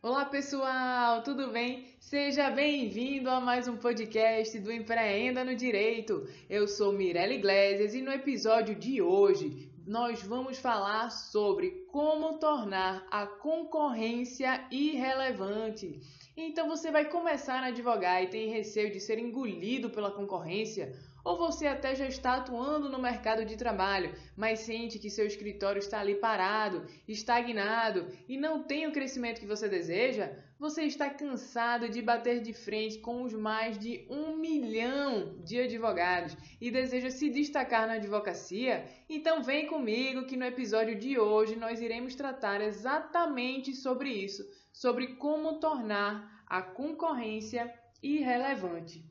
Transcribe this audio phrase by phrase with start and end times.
[0.00, 1.84] Olá pessoal, tudo bem?
[1.98, 6.24] Seja bem-vindo a mais um podcast do Empreenda no Direito.
[6.48, 13.08] Eu sou Mirelle Iglesias e no episódio de hoje nós vamos falar sobre como tornar
[13.10, 16.00] a concorrência irrelevante.
[16.36, 20.96] Então você vai começar a advogar e tem receio de ser engolido pela concorrência?
[21.24, 25.80] Ou você até já está atuando no mercado de trabalho, mas sente que seu escritório
[25.80, 30.30] está ali parado, estagnado e não tem o crescimento que você deseja?
[30.58, 36.36] Você está cansado de bater de frente com os mais de um milhão de advogados
[36.60, 38.84] e deseja se destacar na advocacia?
[39.08, 45.14] Então vem comigo que no episódio de hoje nós iremos tratar exatamente sobre isso, sobre
[45.14, 49.07] como tornar a concorrência irrelevante.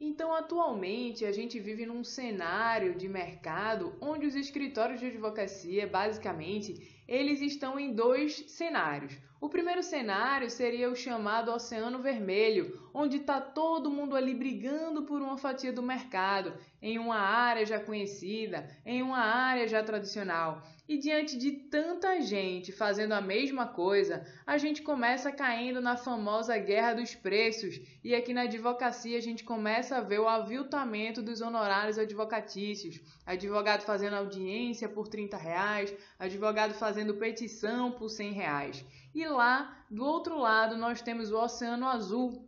[0.00, 7.02] Então, atualmente, a gente vive num cenário de mercado onde os escritórios de advocacia, basicamente,
[7.06, 9.16] eles estão em dois cenários.
[9.40, 15.20] O primeiro cenário seria o chamado Oceano Vermelho, onde está todo mundo ali brigando por
[15.20, 20.62] uma fatia do mercado, em uma área já conhecida, em uma área já tradicional.
[20.86, 26.58] E diante de tanta gente fazendo a mesma coisa, a gente começa caindo na famosa
[26.58, 31.40] guerra dos preços, e aqui na advocacia a gente começa a ver o aviltamento dos
[31.40, 33.00] honorários advocatícios.
[33.24, 38.84] Advogado fazendo audiência por 30 reais, advogado fazendo petição por 100 reais.
[39.14, 42.46] E lá, do outro lado, nós temos o Oceano Azul,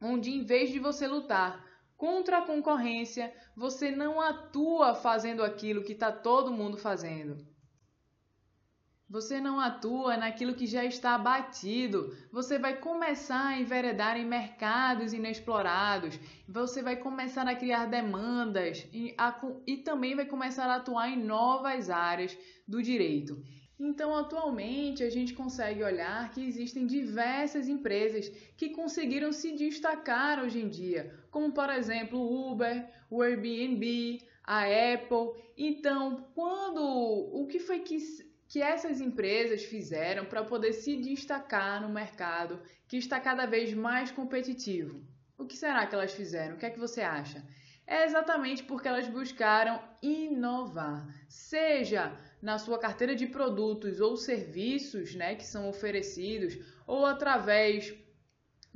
[0.00, 1.62] onde em vez de você lutar
[1.94, 7.54] contra a concorrência, você não atua fazendo aquilo que está todo mundo fazendo.
[9.08, 12.12] Você não atua naquilo que já está batido.
[12.32, 16.18] Você vai começar a enveredar em mercados inexplorados.
[16.48, 21.22] Você vai começar a criar demandas e, a, e também vai começar a atuar em
[21.22, 23.40] novas áreas do direito.
[23.78, 30.60] Então, atualmente, a gente consegue olhar que existem diversas empresas que conseguiram se destacar hoje
[30.60, 35.42] em dia, como por exemplo o Uber, o Airbnb, a Apple.
[35.58, 37.98] Então, quando o que foi que,
[38.48, 44.10] que essas empresas fizeram para poder se destacar no mercado que está cada vez mais
[44.10, 45.02] competitivo?
[45.38, 46.54] O que será que elas fizeram?
[46.54, 47.44] O que é que você acha?
[47.86, 55.36] É exatamente porque elas buscaram inovar, seja na sua carteira de produtos ou serviços né,
[55.36, 57.94] que são oferecidos, ou através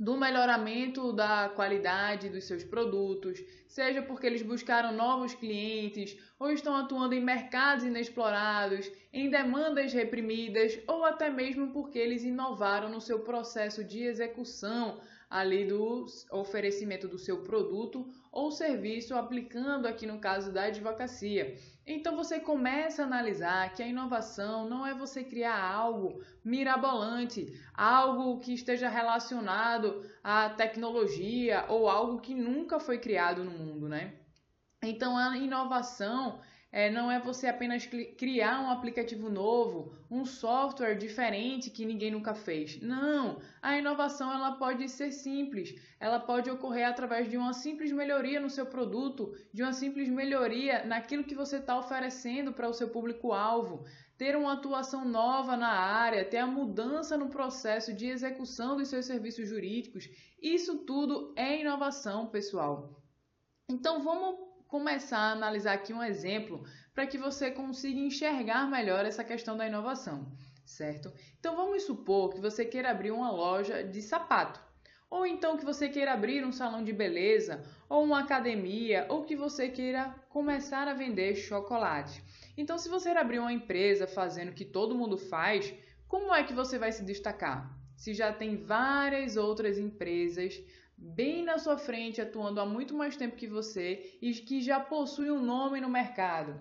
[0.01, 6.75] do melhoramento da qualidade dos seus produtos, seja porque eles buscaram novos clientes ou estão
[6.75, 13.19] atuando em mercados inexplorados, em demandas reprimidas, ou até mesmo porque eles inovaram no seu
[13.19, 14.99] processo de execução
[15.31, 21.55] ali do oferecimento do seu produto ou serviço, aplicando aqui no caso da advocacia.
[21.87, 28.41] Então você começa a analisar que a inovação não é você criar algo mirabolante, algo
[28.41, 34.15] que esteja relacionado à tecnologia ou algo que nunca foi criado no mundo, né?
[34.83, 36.41] Então a inovação
[36.71, 42.33] é, não é você apenas criar um aplicativo novo, um software diferente que ninguém nunca
[42.33, 42.81] fez.
[42.81, 48.39] Não, a inovação ela pode ser simples, ela pode ocorrer através de uma simples melhoria
[48.39, 52.89] no seu produto, de uma simples melhoria naquilo que você está oferecendo para o seu
[52.89, 53.85] público-alvo,
[54.17, 59.05] ter uma atuação nova na área, ter a mudança no processo de execução dos seus
[59.05, 60.07] serviços jurídicos.
[60.41, 63.01] Isso tudo é inovação, pessoal.
[63.67, 69.21] Então vamos começar a analisar aqui um exemplo para que você consiga enxergar melhor essa
[69.21, 70.31] questão da inovação,
[70.65, 71.11] certo?
[71.37, 74.61] Então vamos supor que você queira abrir uma loja de sapato,
[75.09, 79.35] ou então que você queira abrir um salão de beleza, ou uma academia, ou que
[79.35, 82.23] você queira começar a vender chocolate.
[82.55, 85.73] Então, se você abrir uma empresa fazendo o que todo mundo faz,
[86.07, 87.77] como é que você vai se destacar?
[87.97, 90.63] Se já tem várias outras empresas
[91.01, 95.31] bem na sua frente, atuando há muito mais tempo que você e que já possui
[95.31, 96.59] um nome no mercado.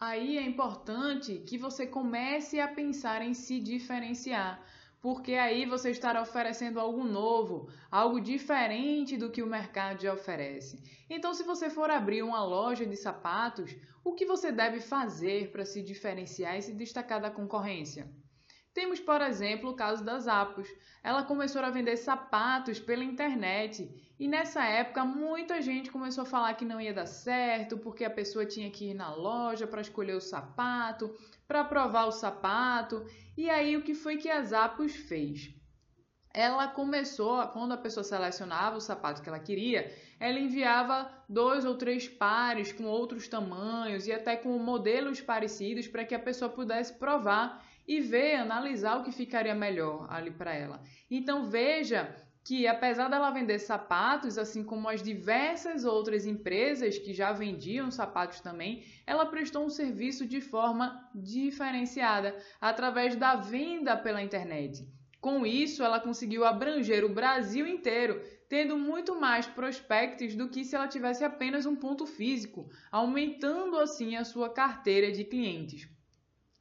[0.00, 4.64] Aí é importante que você comece a pensar em se diferenciar,
[5.00, 10.80] porque aí você estará oferecendo algo novo, algo diferente do que o mercado já oferece.
[11.10, 13.74] Então, se você for abrir uma loja de sapatos,
[14.04, 18.08] o que você deve fazer para se diferenciar e se destacar da concorrência?
[18.78, 20.68] Temos, por exemplo, o caso das Apos.
[21.02, 23.90] Ela começou a vender sapatos pela internet
[24.20, 28.10] e nessa época muita gente começou a falar que não ia dar certo porque a
[28.10, 31.12] pessoa tinha que ir na loja para escolher o sapato,
[31.44, 33.04] para provar o sapato.
[33.36, 35.58] E aí o que foi que a Apos fez?
[36.32, 41.74] ela começou, quando a pessoa selecionava o sapato que ela queria, ela enviava dois ou
[41.74, 46.94] três pares com outros tamanhos e até com modelos parecidos para que a pessoa pudesse
[46.94, 50.82] provar e ver, analisar o que ficaria melhor ali para ela.
[51.10, 52.14] Então veja
[52.44, 58.40] que apesar dela vender sapatos, assim como as diversas outras empresas que já vendiam sapatos
[58.40, 64.86] também, ela prestou um serviço de forma diferenciada através da venda pela internet.
[65.20, 70.76] Com isso, ela conseguiu abranger o Brasil inteiro, tendo muito mais prospectos do que se
[70.76, 75.88] ela tivesse apenas um ponto físico, aumentando assim a sua carteira de clientes.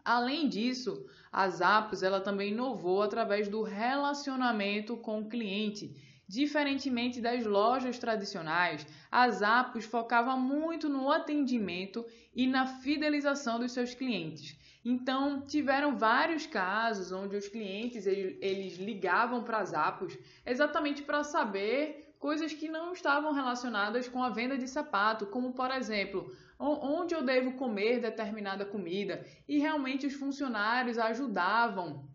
[0.04, 1.06] Além disso,
[1.38, 5.96] a Zappos ela também inovou através do relacionamento com o cliente.
[6.28, 12.04] Diferentemente das lojas tradicionais, a Zappos focava muito no atendimento
[12.36, 14.58] e na fidelização dos seus clientes.
[14.84, 22.16] Então, tiveram vários casos onde os clientes eles ligavam para a Zappos exatamente para saber
[22.18, 27.24] coisas que não estavam relacionadas com a venda de sapato, como por exemplo, onde eu
[27.24, 29.26] devo comer determinada comida.
[29.48, 32.08] E realmente os funcionários ajudavam.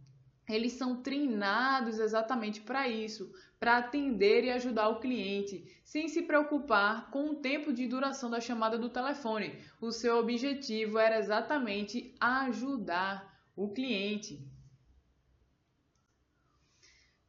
[0.48, 7.10] Eles são treinados exatamente para isso, para atender e ajudar o cliente, sem se preocupar
[7.10, 9.56] com o tempo de duração da chamada do telefone.
[9.80, 14.44] O seu objetivo era exatamente ajudar o cliente.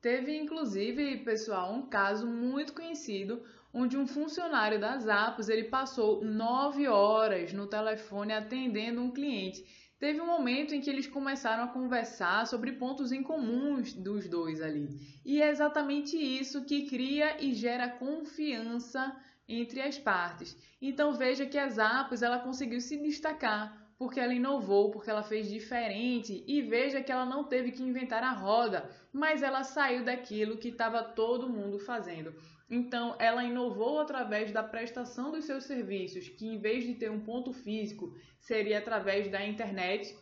[0.01, 3.41] Teve inclusive, pessoal, um caso muito conhecido
[3.73, 9.65] onde um funcionário das Apos ele passou nove horas no telefone atendendo um cliente.
[9.97, 14.61] Teve um momento em que eles começaram a conversar sobre pontos em comuns dos dois
[14.61, 14.89] ali.
[15.25, 19.15] E é exatamente isso que cria e gera confiança
[19.47, 20.57] entre as partes.
[20.81, 25.49] Então veja que as Apos ela conseguiu se destacar porque ela inovou, porque ela fez
[25.49, 30.57] diferente e veja que ela não teve que inventar a roda, mas ela saiu daquilo
[30.57, 32.33] que estava todo mundo fazendo.
[32.73, 37.19] Então, ela inovou através da prestação dos seus serviços, que em vez de ter um
[37.19, 40.17] ponto físico, seria através da internet,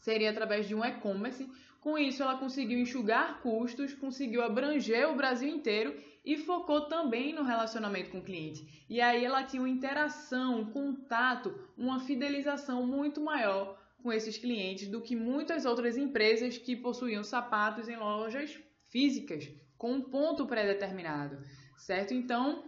[0.00, 1.48] seria através de um e-commerce.
[1.80, 7.44] Com isso, ela conseguiu enxugar custos, conseguiu abranger o Brasil inteiro e focou também no
[7.44, 8.84] relacionamento com o cliente.
[8.90, 14.88] E aí ela tinha uma interação, um contato, uma fidelização muito maior com esses clientes
[14.88, 18.58] do que muitas outras empresas que possuíam sapatos em lojas
[18.88, 19.48] físicas
[19.78, 21.38] com um ponto pré-determinado,
[21.78, 22.12] certo?
[22.12, 22.64] Então,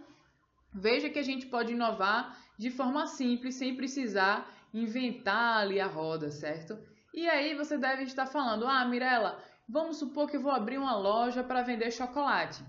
[0.73, 6.31] veja que a gente pode inovar de forma simples, sem precisar inventar ali a roda,
[6.31, 6.77] certo?
[7.13, 9.37] E aí você deve estar falando: "Ah, Mirella,
[9.67, 12.63] vamos supor que eu vou abrir uma loja para vender chocolate.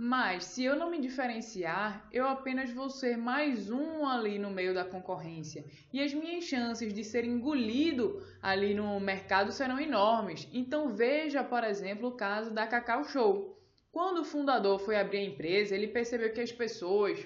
[0.00, 4.72] Mas se eu não me diferenciar, eu apenas vou ser mais um ali no meio
[4.72, 5.64] da concorrência.
[5.92, 10.48] E as minhas chances de ser engolido ali no mercado serão enormes.
[10.52, 13.57] Então veja, por exemplo, o caso da Cacau Show.
[13.90, 17.18] Quando o fundador foi abrir a empresa, ele percebeu que as pessoas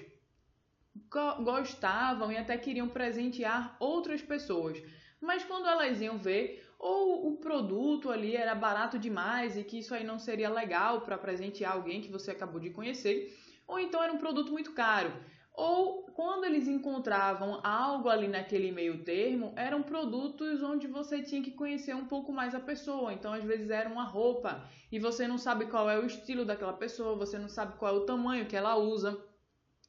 [1.43, 4.81] gostavam e até queriam presentear outras pessoas.
[5.19, 9.93] Mas quando elas iam ver, ou o produto ali era barato demais e que isso
[9.93, 14.11] aí não seria legal para presentear alguém que você acabou de conhecer, ou então era
[14.11, 15.11] um produto muito caro.
[15.53, 21.51] Ou quando eles encontravam algo ali naquele meio termo, eram produtos onde você tinha que
[21.51, 23.13] conhecer um pouco mais a pessoa.
[23.13, 26.73] Então, às vezes, era uma roupa e você não sabe qual é o estilo daquela
[26.73, 29.23] pessoa, você não sabe qual é o tamanho que ela usa.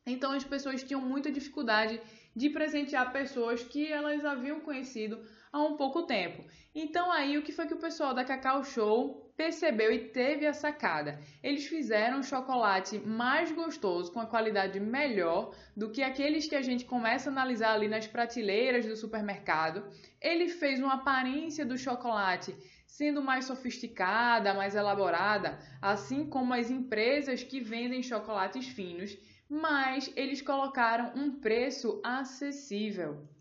[0.07, 1.99] Então, as pessoas tinham muita dificuldade
[2.37, 6.45] de presentear pessoas que elas haviam conhecido há um pouco tempo.
[6.75, 10.53] Então, aí, o que foi que o pessoal da Cacau Show percebeu e teve a
[10.53, 11.21] sacada.
[11.43, 16.63] Eles fizeram um chocolate mais gostoso, com a qualidade melhor do que aqueles que a
[16.63, 19.85] gente começa a analisar ali nas prateleiras do supermercado.
[20.21, 22.55] Ele fez uma aparência do chocolate
[22.87, 30.41] sendo mais sofisticada, mais elaborada, assim como as empresas que vendem chocolates finos, mas eles
[30.41, 33.34] colocaram um preço acessível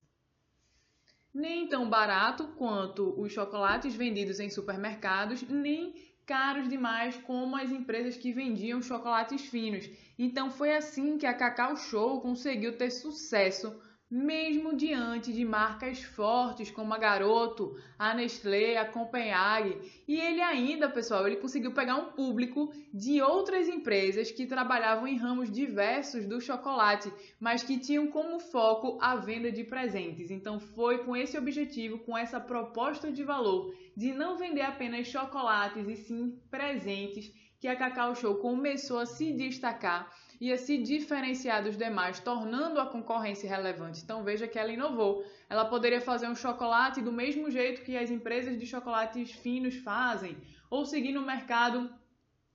[1.34, 8.16] nem tão barato quanto os chocolates vendidos em supermercados, nem caros demais como as empresas
[8.16, 9.90] que vendiam chocolates finos.
[10.18, 13.82] Então foi assim que a Cacau Show conseguiu ter sucesso
[14.14, 19.76] mesmo diante de marcas fortes como a Garoto, a Nestlé, a Copenhague.
[20.08, 25.18] E ele ainda, pessoal, ele conseguiu pegar um público de outras empresas que trabalhavam em
[25.18, 30.30] ramos diversos do chocolate, mas que tinham como foco a venda de presentes.
[30.30, 35.88] Então foi com esse objetivo, com essa proposta de valor de não vender apenas chocolates
[35.88, 37.32] e sim presentes,
[37.64, 42.86] que a Cacau Show começou a se destacar ia se diferenciar dos demais, tornando a
[42.86, 44.02] concorrência relevante.
[44.04, 45.24] Então veja que ela inovou.
[45.50, 50.36] Ela poderia fazer um chocolate do mesmo jeito que as empresas de chocolates finos fazem,
[50.70, 51.90] ou seguir no mercado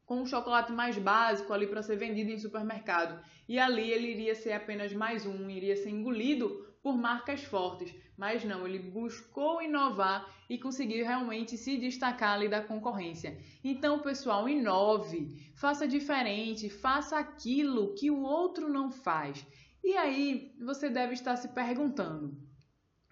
[0.04, 3.18] com um chocolate mais básico ali para ser vendido em supermercado.
[3.48, 7.94] E ali ele iria ser apenas mais um, iria ser engolido por marcas fortes.
[8.16, 13.38] Mas não, ele buscou inovar e conseguiu realmente se destacar ali da concorrência.
[13.62, 19.46] Então, pessoal, inove, faça diferente, faça aquilo que o outro não faz.
[19.84, 22.34] E aí você deve estar se perguntando: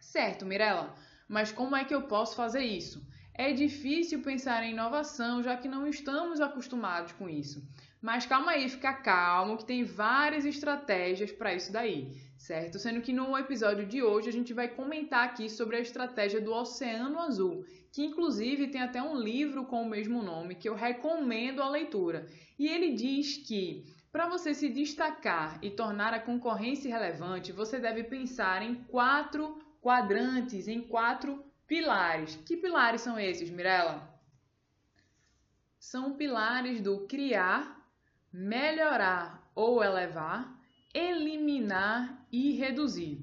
[0.01, 0.95] certo, Mirella,
[1.29, 3.07] mas como é que eu posso fazer isso?
[3.35, 7.63] É difícil pensar em inovação, já que não estamos acostumados com isso.
[8.01, 12.79] Mas calma aí, fica calmo, que tem várias estratégias para isso daí, certo?
[12.79, 16.53] Sendo que no episódio de hoje a gente vai comentar aqui sobre a estratégia do
[16.53, 21.63] Oceano Azul, que inclusive tem até um livro com o mesmo nome que eu recomendo
[21.63, 22.27] a leitura.
[22.59, 28.05] E ele diz que para você se destacar e tornar a concorrência relevante, você deve
[28.05, 32.37] pensar em quatro quadrantes, em quatro Pilares.
[32.47, 34.09] Que pilares são esses, Mirella?
[35.79, 37.85] São pilares do criar,
[38.33, 40.57] melhorar ou elevar,
[40.95, 43.19] eliminar e reduzir.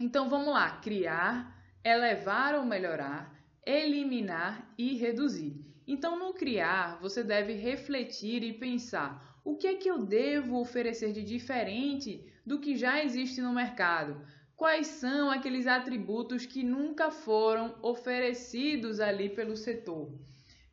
[0.00, 3.34] Então vamos lá: criar, elevar ou melhorar,
[3.66, 5.62] eliminar e reduzir.
[5.86, 11.12] Então, no criar, você deve refletir e pensar: o que é que eu devo oferecer
[11.12, 14.24] de diferente do que já existe no mercado?
[14.56, 20.16] quais são aqueles atributos que nunca foram oferecidos ali pelo setor.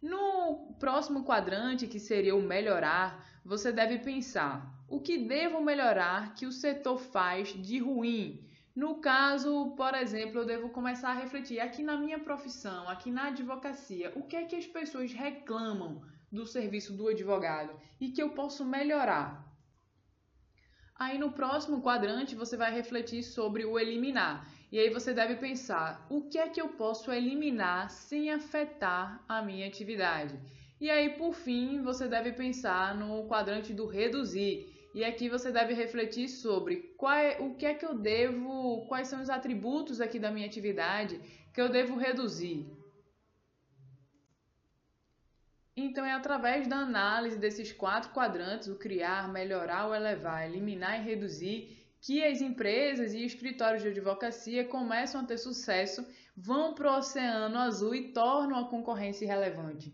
[0.01, 6.45] No próximo quadrante, que seria o melhorar, você deve pensar: o que devo melhorar que
[6.45, 8.45] o setor faz de ruim?
[8.75, 13.27] No caso, por exemplo, eu devo começar a refletir aqui na minha profissão, aqui na
[13.27, 18.31] advocacia, o que é que as pessoas reclamam do serviço do advogado e que eu
[18.31, 19.49] posso melhorar?
[20.95, 24.45] Aí no próximo quadrante você vai refletir sobre o eliminar.
[24.71, 29.41] E aí você deve pensar: o que é que eu posso eliminar sem afetar a
[29.41, 30.37] minha atividade?
[30.81, 34.80] E aí, por fim, você deve pensar no quadrante do reduzir.
[34.93, 39.07] E aqui você deve refletir sobre qual é, o que é que eu devo, quais
[39.07, 41.19] são os atributos aqui da minha atividade
[41.53, 42.65] que eu devo reduzir.
[45.75, 51.03] Então, é através da análise desses quatro quadrantes, o criar, melhorar, o elevar, eliminar e
[51.03, 56.05] reduzir, que as empresas e escritórios de advocacia começam a ter sucesso,
[56.35, 59.93] vão para o oceano azul e tornam a concorrência relevante.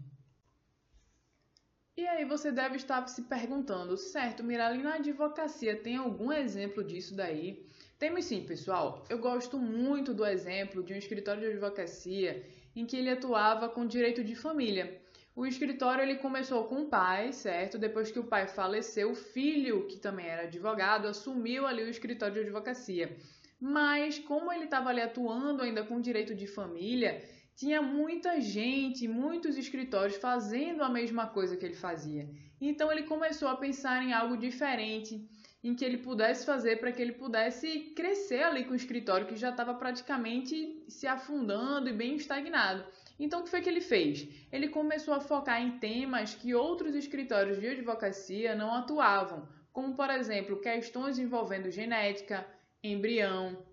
[1.97, 7.15] E aí você deve estar se perguntando, certo, Mirali, na advocacia tem algum exemplo disso
[7.15, 7.65] daí?
[7.97, 9.03] Temos sim, pessoal.
[9.09, 13.87] Eu gosto muito do exemplo de um escritório de advocacia em que ele atuava com
[13.87, 15.01] direito de família.
[15.35, 17.79] O escritório ele começou com o pai, certo?
[17.79, 22.35] Depois que o pai faleceu, o filho, que também era advogado, assumiu ali o escritório
[22.35, 23.17] de advocacia.
[23.59, 27.23] Mas como ele estava ali atuando ainda com direito de família,
[27.57, 32.29] tinha muita gente, muitos escritórios fazendo a mesma coisa que ele fazia.
[32.61, 35.27] Então ele começou a pensar em algo diferente,
[35.63, 39.35] em que ele pudesse fazer para que ele pudesse crescer ali com o escritório que
[39.35, 42.85] já estava praticamente se afundando e bem estagnado.
[43.19, 44.27] Então, o que foi que ele fez?
[44.51, 50.11] Ele começou a focar em temas que outros escritórios de advocacia não atuavam, como, por
[50.11, 52.45] exemplo, questões envolvendo genética,
[52.83, 53.65] embrião,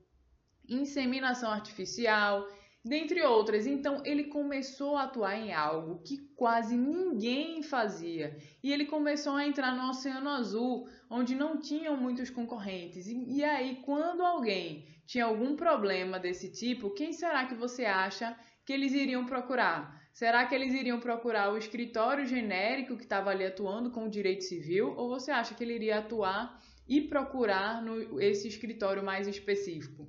[0.66, 2.48] inseminação artificial,
[2.84, 3.66] dentre outras.
[3.66, 8.36] Então, ele começou a atuar em algo que quase ninguém fazia.
[8.62, 13.06] E ele começou a entrar no Oceano Azul, onde não tinham muitos concorrentes.
[13.06, 18.36] E, e aí, quando alguém tinha algum problema desse tipo, quem será que você acha
[18.64, 20.02] que eles iriam procurar?
[20.12, 24.44] Será que eles iriam procurar o escritório genérico que estava ali atuando com o direito
[24.44, 24.94] civil?
[24.96, 30.06] Ou você acha que ele iria atuar e procurar no, esse escritório mais específico?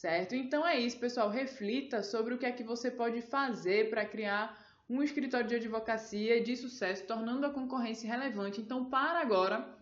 [0.00, 0.34] Certo?
[0.34, 1.30] Então é isso, pessoal.
[1.30, 4.54] Reflita sobre o que é que você pode fazer para criar
[4.90, 8.60] um escritório de advocacia de sucesso, tornando a concorrência relevante.
[8.60, 9.74] Então, para agora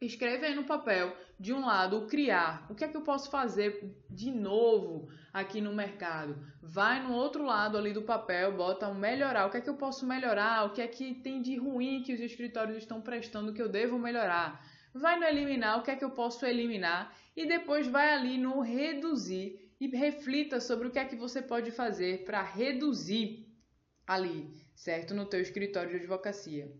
[0.00, 2.66] Escreve aí no papel, de um lado, o criar.
[2.68, 6.36] O que é que eu posso fazer de novo aqui no mercado?
[6.62, 9.46] Vai no outro lado ali do papel, bota melhorar.
[9.46, 10.66] O que é que eu posso melhorar?
[10.66, 13.98] O que é que tem de ruim que os escritórios estão prestando que eu devo
[13.98, 14.62] melhorar?
[14.94, 17.12] Vai no eliminar, o que é que eu posso eliminar?
[17.36, 21.72] E depois vai ali no reduzir e reflita sobre o que é que você pode
[21.72, 23.44] fazer para reduzir
[24.06, 25.12] ali, certo?
[25.12, 26.72] No teu escritório de advocacia.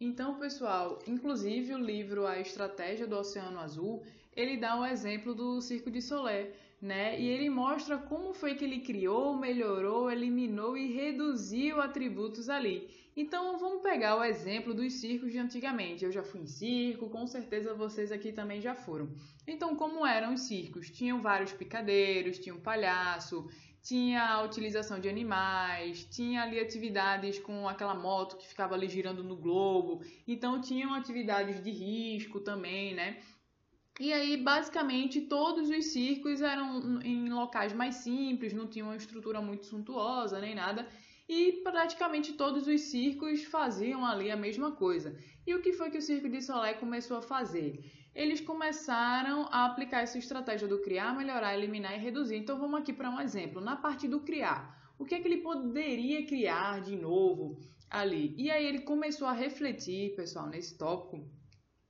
[0.00, 4.04] Então, pessoal, inclusive o livro A Estratégia do Oceano Azul,
[4.34, 7.20] ele dá um exemplo do Circo de Solé, né?
[7.20, 12.88] E ele mostra como foi que ele criou, melhorou, eliminou e reduziu atributos ali.
[13.14, 16.04] Então, vamos pegar o exemplo dos circos de antigamente.
[16.04, 19.12] Eu já fui em circo, com certeza vocês aqui também já foram.
[19.46, 20.90] Então, como eram os circos?
[20.90, 23.46] Tinham vários picadeiros, tinha um palhaço,
[23.82, 29.24] tinha a utilização de animais, tinha ali atividades com aquela moto que ficava ali girando
[29.24, 33.20] no globo, então tinham atividades de risco também, né?
[34.00, 39.42] E aí, basicamente, todos os circos eram em locais mais simples, não tinham uma estrutura
[39.42, 40.88] muito suntuosa nem nada,
[41.32, 45.16] e praticamente todos os circos faziam ali a mesma coisa.
[45.46, 47.70] E o que foi que o Circo de Solé começou a fazer?
[48.14, 52.36] Eles começaram a aplicar essa estratégia do criar, melhorar, eliminar e reduzir.
[52.36, 53.62] Então vamos aqui para um exemplo.
[53.62, 57.58] Na parte do criar, o que é que ele poderia criar de novo
[57.88, 58.34] ali?
[58.36, 61.26] E aí ele começou a refletir, pessoal, nesse tópico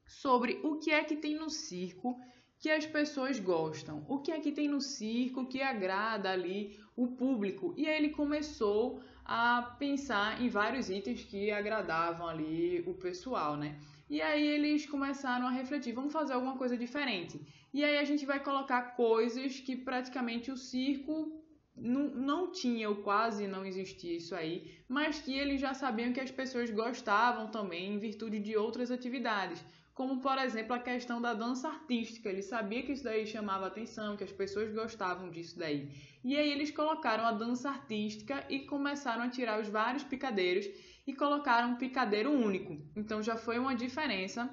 [0.07, 2.17] sobre o que é que tem no circo
[2.61, 7.09] que as pessoas gostam, o que é que tem no circo que agrada ali o
[7.09, 7.75] público.
[7.77, 13.79] E aí ele começou a pensar em vários itens que agradavam ali o pessoal, né?
[14.11, 17.41] E aí eles começaram a refletir, vamos fazer alguma coisa diferente.
[17.73, 21.43] E aí a gente vai colocar coisas que praticamente o circo
[21.75, 26.21] não, não tinha ou quase não existia isso aí, mas que eles já sabiam que
[26.21, 29.65] as pessoas gostavam também em virtude de outras atividades
[30.03, 32.29] como por exemplo a questão da dança artística.
[32.29, 35.89] Ele sabia que isso daí chamava atenção, que as pessoas gostavam disso daí.
[36.25, 40.67] E aí eles colocaram a dança artística e começaram a tirar os vários picadeiros
[41.07, 42.77] e colocaram um picadeiro único.
[42.97, 44.51] Então já foi uma diferença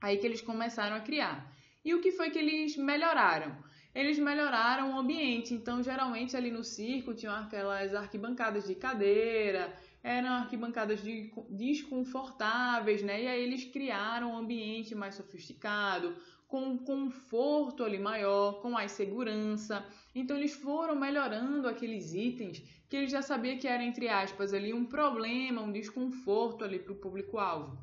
[0.00, 1.52] aí que eles começaram a criar.
[1.84, 3.56] E o que foi que eles melhoraram?
[3.92, 5.54] Eles melhoraram o ambiente.
[5.54, 13.22] Então, geralmente ali no circo tinham aquelas arquibancadas de cadeira, eram arquibancadas de, desconfortáveis, né?
[13.22, 18.92] E aí eles criaram um ambiente mais sofisticado, com um conforto ali maior, com mais
[18.92, 19.84] segurança.
[20.14, 24.72] Então eles foram melhorando aqueles itens que eles já sabiam que era entre aspas ali
[24.72, 27.78] um problema, um desconforto ali para o público-alvo.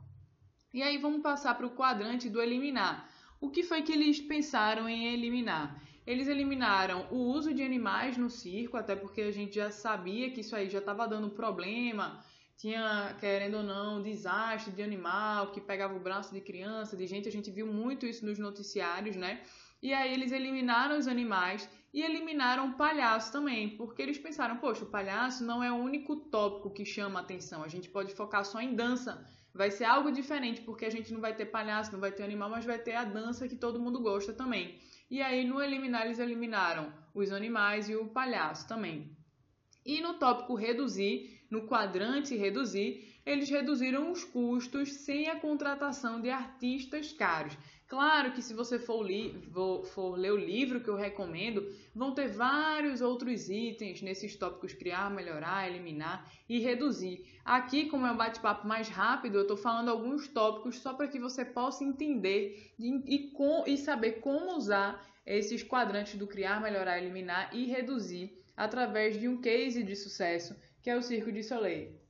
[0.74, 3.10] E aí vamos passar para o quadrante do eliminar.
[3.39, 5.79] O que foi que eles pensaram em eliminar?
[6.05, 10.41] Eles eliminaram o uso de animais no circo, até porque a gente já sabia que
[10.41, 12.24] isso aí já estava dando problema.
[12.57, 17.27] Tinha, querendo ou não, desastre de animal que pegava o braço de criança, de gente.
[17.27, 19.41] A gente viu muito isso nos noticiários, né?
[19.81, 24.83] E aí eles eliminaram os animais e eliminaram o palhaço também, porque eles pensaram, poxa,
[24.83, 27.63] o palhaço não é o único tópico que chama atenção.
[27.63, 29.25] A gente pode focar só em dança.
[29.53, 32.50] Vai ser algo diferente, porque a gente não vai ter palhaço, não vai ter animal,
[32.50, 34.77] mas vai ter a dança que todo mundo gosta também.
[35.09, 39.15] E aí, no eliminar, eles eliminaram os animais e o palhaço também.
[39.85, 46.29] E no tópico reduzir, no quadrante reduzir, eles reduziram os custos sem a contratação de
[46.29, 47.57] artistas caros.
[47.87, 49.05] Claro que se você for,
[49.93, 55.11] for, ler o livro que eu recomendo, vão ter vários outros itens nesses tópicos criar,
[55.11, 57.39] melhorar, eliminar e reduzir.
[57.45, 61.19] Aqui, como é um bate-papo mais rápido, eu estou falando alguns tópicos só para que
[61.19, 67.55] você possa entender e, com, e saber como usar esses quadrantes do criar, melhorar, eliminar
[67.55, 72.04] e reduzir através de um case de sucesso que é o Circo de Soleil.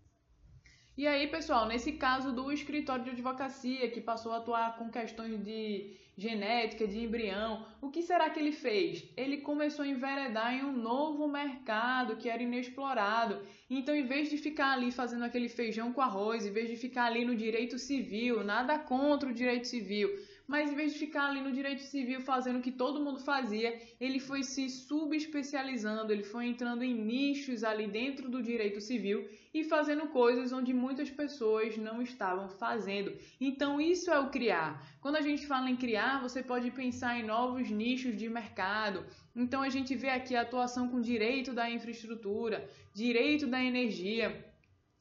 [0.98, 5.44] E aí, pessoal, nesse caso do escritório de advocacia que passou a atuar com questões
[5.44, 9.04] de genética, de embrião, o que será que ele fez?
[9.18, 13.46] Ele começou a enveredar em um novo mercado que era inexplorado.
[13.70, 17.08] Então, em vez de ficar ali fazendo aquele feijão com arroz, em vez de ficar
[17.08, 20.10] ali no direito civil, nada contra o direito civil,
[20.48, 23.80] mas em vez de ficar ali no direito civil fazendo o que todo mundo fazia,
[24.00, 29.64] ele foi se subespecializando, ele foi entrando em nichos ali dentro do direito civil e
[29.64, 33.16] fazendo coisas onde muitas pessoas não estavam fazendo.
[33.40, 34.86] Então, isso é o criar.
[35.02, 39.06] Quando a gente fala em criar, você pode pensar em novos nichos de mercado.
[39.36, 44.46] Então, a gente vê aqui a atuação com direito da infraestrutura, direito da energia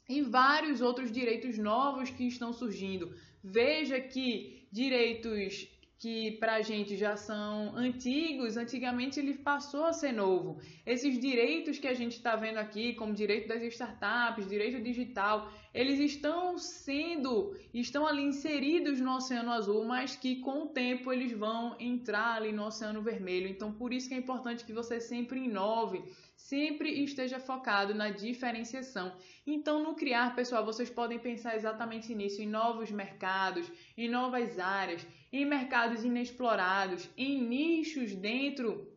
[0.09, 3.14] e vários outros direitos novos que estão surgindo.
[3.42, 5.68] Veja que direitos
[6.04, 10.60] que para a gente já são antigos, antigamente ele passou a ser novo.
[10.84, 15.98] Esses direitos que a gente está vendo aqui, como direito das startups, direito digital, eles
[16.00, 21.76] estão sendo, estão ali inseridos no Oceano Azul, mas que com o tempo eles vão
[21.78, 23.48] entrar ali no Oceano Vermelho.
[23.48, 26.02] Então, por isso que é importante que você sempre inove,
[26.37, 29.16] sempre esteja focado na diferenciação.
[29.47, 35.07] Então, no criar, pessoal, vocês podem pensar exatamente nisso, em novos mercados, em novas áreas,
[35.33, 38.90] em mercados inexplorados, em nichos dentro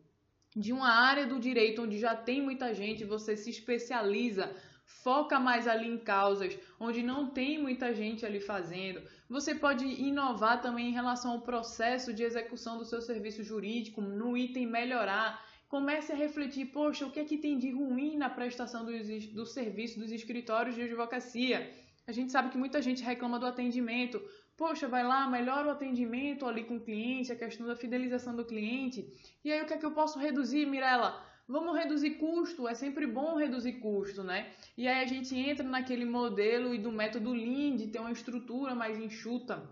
[0.54, 5.68] de uma área do direito onde já tem muita gente, você se especializa, foca mais
[5.68, 9.02] ali em causas onde não tem muita gente ali fazendo.
[9.28, 14.36] Você pode inovar também em relação ao processo de execução do seu serviço jurídico, no
[14.36, 18.84] item melhorar comece a refletir, poxa, o que é que tem de ruim na prestação
[18.84, 18.92] do,
[19.34, 21.70] do serviço dos escritórios de advocacia?
[22.06, 24.20] A gente sabe que muita gente reclama do atendimento.
[24.56, 28.44] Poxa, vai lá, melhora o atendimento ali com o cliente, a questão da fidelização do
[28.44, 29.06] cliente.
[29.44, 31.22] E aí, o que é que eu posso reduzir, Mirella?
[31.46, 34.50] Vamos reduzir custo, é sempre bom reduzir custo, né?
[34.76, 38.74] E aí a gente entra naquele modelo e do método Lean de ter uma estrutura
[38.74, 39.66] mais enxuta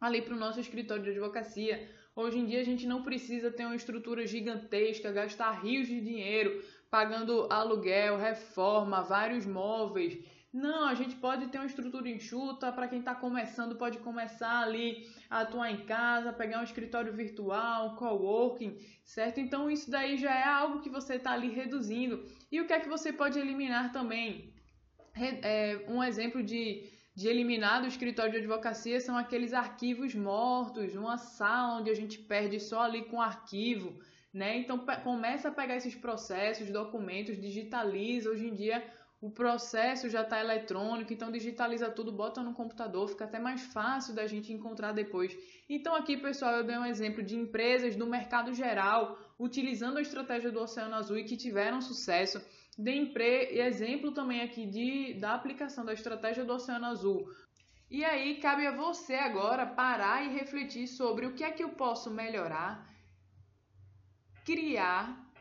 [0.00, 1.88] ali para o nosso escritório de advocacia.
[2.16, 6.62] Hoje em dia a gente não precisa ter uma estrutura gigantesca, gastar rios de dinheiro
[6.88, 10.16] pagando aluguel, reforma, vários móveis.
[10.52, 15.04] Não, a gente pode ter uma estrutura enxuta para quem está começando, pode começar ali
[15.28, 19.40] a atuar em casa, pegar um escritório virtual, um coworking, certo?
[19.40, 22.24] Então isso daí já é algo que você está ali reduzindo.
[22.52, 24.54] E o que é que você pode eliminar também?
[25.16, 31.16] É, um exemplo de, de eliminar do escritório de advocacia são aqueles arquivos mortos, uma
[31.16, 33.94] sala onde a gente perde só ali com arquivo,
[34.32, 34.56] né?
[34.58, 38.30] Então começa a pegar esses processos, documentos, digitaliza.
[38.30, 38.84] Hoje em dia
[39.20, 44.12] o processo já está eletrônico, então digitaliza tudo, bota no computador, fica até mais fácil
[44.12, 45.34] da gente encontrar depois.
[45.66, 50.50] Então aqui, pessoal, eu dei um exemplo de empresas do mercado geral utilizando a estratégia
[50.50, 52.38] do Oceano Azul e que tiveram sucesso.
[52.76, 53.12] Dei
[53.50, 57.24] exemplo também aqui de, da aplicação da estratégia do Oceano Azul.
[57.90, 61.70] E aí cabe a você agora parar e refletir sobre o que é que eu
[61.70, 62.88] posso melhorar,
[64.44, 65.32] criar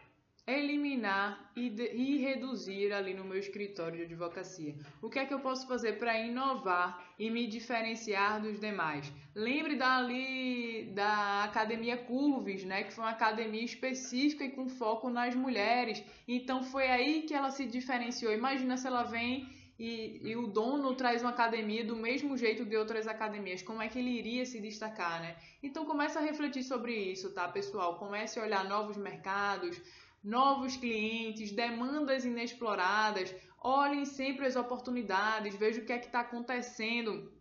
[0.46, 4.76] eliminar e, de, e, reduzir ali no meu escritório de advocacia?
[5.02, 9.12] O que é que eu posso fazer para inovar e me diferenciar dos demais?
[9.34, 15.34] Lembre dali da Academia Curves, né, que foi uma academia específica e com foco nas
[15.34, 16.04] mulheres.
[16.28, 18.34] Então foi aí que ela se diferenciou.
[18.34, 19.48] Imagina se ela vem
[19.80, 23.88] e, e, o dono traz uma academia do mesmo jeito de outras academias, como é
[23.88, 25.36] que ele iria se destacar, né?
[25.64, 27.98] Então comece a refletir sobre isso, tá, pessoal?
[27.98, 29.82] Comece a olhar novos mercados,
[30.24, 33.36] novos clientes, demandas inexploradas.
[33.60, 37.32] Olhem sempre as oportunidades, vejam o que é que está acontecendo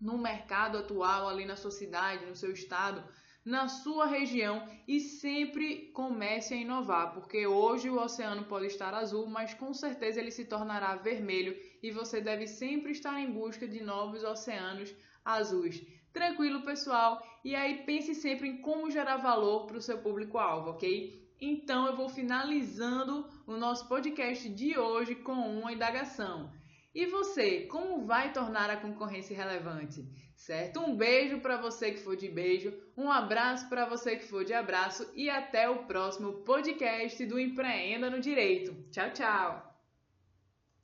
[0.00, 3.04] no mercado atual, ali na sua cidade, no seu estado,
[3.44, 9.26] na sua região e sempre comece a inovar, porque hoje o oceano pode estar azul,
[9.26, 13.82] mas com certeza ele se tornará vermelho e você deve sempre estar em busca de
[13.82, 15.82] novos oceanos azuis.
[16.12, 17.22] Tranquilo, pessoal?
[17.44, 21.19] E aí pense sempre em como gerar valor para o seu público-alvo, ok?
[21.40, 26.52] Então eu vou finalizando o nosso podcast de hoje com uma indagação.
[26.94, 30.04] E você, como vai tornar a concorrência relevante?
[30.34, 30.80] Certo?
[30.80, 34.52] Um beijo para você que for de beijo, um abraço para você que for de
[34.52, 38.74] abraço e até o próximo podcast do Empreenda no Direito.
[38.90, 39.69] Tchau, tchau.